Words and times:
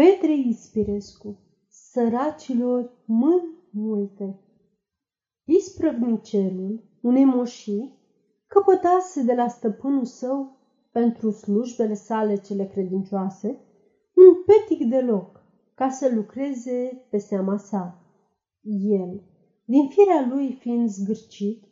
Petre 0.00 0.32
Ispirescu, 0.34 1.38
săracilor 1.68 2.90
mâini 3.04 3.58
multe. 3.70 4.40
Isprăvnicerul 5.44 6.84
unei 7.00 7.24
moșii 7.24 7.98
căpătase 8.46 9.22
de 9.22 9.34
la 9.34 9.48
stăpânul 9.48 10.04
său, 10.04 10.56
pentru 10.92 11.30
slujbele 11.30 11.94
sale 11.94 12.36
cele 12.36 12.66
credincioase, 12.66 13.48
un 14.14 14.44
petic 14.46 14.88
de 14.88 15.00
loc 15.00 15.44
ca 15.74 15.88
să 15.88 16.14
lucreze 16.14 17.06
pe 17.10 17.18
seama 17.18 17.56
sa. 17.56 18.04
El, 18.82 19.22
din 19.64 19.88
firea 19.88 20.26
lui 20.28 20.52
fiind 20.52 20.88
zgârcit, 20.88 21.62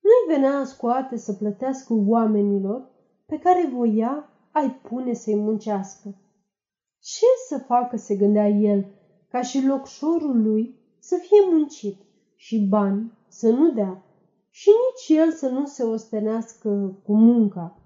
nu-i 0.00 0.36
venea 0.36 0.64
scoate 0.64 1.16
să 1.16 1.32
plătească 1.32 1.94
oamenilor 2.06 2.90
pe 3.26 3.38
care 3.38 3.70
voia 3.72 4.28
ai 4.52 4.70
pune 4.70 5.12
să-i 5.12 5.36
muncească. 5.36 6.14
Ce 7.00 7.26
să 7.48 7.58
facă, 7.58 7.96
se 7.96 8.16
gândea 8.16 8.48
el, 8.48 8.86
ca 9.28 9.42
și 9.42 9.66
locșorul 9.66 10.42
lui 10.42 10.74
să 10.98 11.16
fie 11.20 11.38
muncit 11.50 11.96
și 12.36 12.66
bani 12.68 13.12
să 13.28 13.50
nu 13.50 13.72
dea 13.72 14.02
și 14.50 14.68
nici 14.68 15.18
el 15.18 15.32
să 15.32 15.48
nu 15.48 15.66
se 15.66 15.82
ostenească 15.82 17.00
cu 17.04 17.14
munca. 17.14 17.82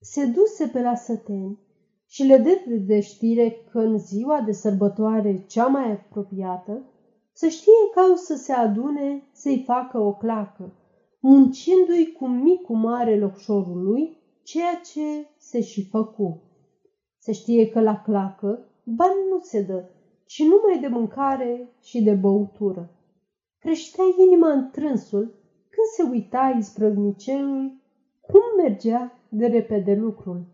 Se 0.00 0.24
duse 0.24 0.66
pe 0.66 0.80
la 0.80 0.94
săteni 0.94 1.58
și 2.06 2.22
le 2.22 2.36
dă 2.36 2.76
de 2.86 3.00
știre 3.00 3.66
că 3.70 3.78
în 3.78 3.98
ziua 3.98 4.40
de 4.40 4.52
sărbătoare 4.52 5.44
cea 5.48 5.66
mai 5.66 5.92
apropiată 5.92 6.84
să 7.32 7.48
știe 7.48 7.72
că 7.94 8.00
au 8.00 8.14
să 8.14 8.34
se 8.34 8.52
adune 8.52 9.28
să-i 9.32 9.62
facă 9.66 9.98
o 9.98 10.14
clacă, 10.14 10.72
muncindu-i 11.20 12.12
cu 12.12 12.26
micul 12.26 12.76
mare 12.76 13.18
locșorul 13.18 13.82
lui, 13.82 14.16
ceea 14.42 14.80
ce 14.92 15.28
se 15.38 15.60
și 15.60 15.88
făcu. 15.88 16.42
Se 17.22 17.32
știe 17.32 17.68
că 17.68 17.80
la 17.80 18.02
clacă 18.02 18.66
bani 18.84 19.28
nu 19.30 19.38
se 19.40 19.62
dă, 19.62 19.84
ci 20.24 20.42
numai 20.42 20.80
de 20.80 20.86
mâncare 20.86 21.68
și 21.80 22.02
de 22.02 22.14
băutură. 22.14 22.90
Creștea 23.58 24.04
inima 24.26 24.52
în 24.52 24.70
trânsul 24.70 25.34
când 25.68 25.86
se 25.96 26.02
uita 26.02 26.54
izbrăvnicerul 26.58 27.72
cum 28.20 28.40
mergea 28.62 29.18
de 29.28 29.46
repede 29.46 29.94
lucrul. 29.94 30.44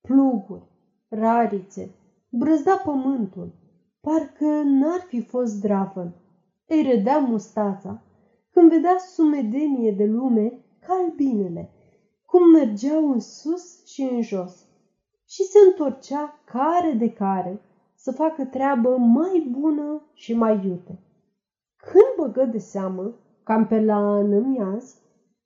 Pluguri, 0.00 0.68
rarițe, 1.08 1.94
brăzda 2.28 2.76
pământul, 2.76 3.52
parcă 4.00 4.62
n-ar 4.64 5.00
fi 5.00 5.22
fost 5.22 5.52
zdravă. 5.52 6.12
Îi 6.66 6.82
râdea 6.82 7.18
mustața 7.18 8.02
când 8.50 8.70
vedea 8.70 8.96
sumedenie 8.98 9.92
de 9.92 10.04
lume 10.04 10.52
ca 10.86 10.94
albinele, 10.94 11.70
cum 12.26 12.50
mergeau 12.50 13.10
în 13.10 13.20
sus 13.20 13.86
și 13.86 14.02
în 14.02 14.22
jos. 14.22 14.69
Și 15.30 15.42
se 15.42 15.58
întorcea 15.66 16.40
care 16.44 16.92
de 16.92 17.12
care 17.12 17.60
să 17.94 18.12
facă 18.12 18.44
treabă 18.44 18.96
mai 18.96 19.48
bună 19.50 20.02
și 20.12 20.34
mai 20.34 20.66
iute. 20.66 20.98
Când 21.76 22.14
băgă 22.16 22.44
de 22.44 22.58
seamă, 22.58 23.14
cam 23.44 23.66
pe 23.66 23.80
la 23.80 24.18
înămiaz, 24.18 24.96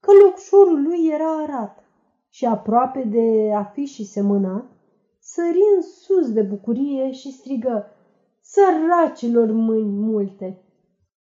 că 0.01 0.11
locșorul 0.25 0.83
lui 0.83 1.09
era 1.12 1.43
arat 1.43 1.85
și 2.29 2.47
aproape 2.47 3.03
de 3.03 3.53
a 3.55 3.62
fi 3.65 3.85
și 3.85 4.05
semănat, 4.05 4.65
sări 5.19 5.61
în 5.77 5.83
sus 5.83 6.33
de 6.33 6.43
bucurie 6.43 7.11
și 7.11 7.33
strigă, 7.33 7.87
Săracilor 8.41 9.51
mâini 9.53 9.97
multe! 9.97 10.62